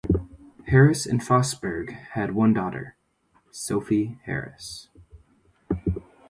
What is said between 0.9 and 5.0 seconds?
and Fosburgh had one daughter, Sophie Harris.